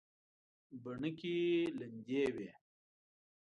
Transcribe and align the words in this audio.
بڼکې 0.83 1.37
لندې 1.79 2.21
وې. 2.35 2.49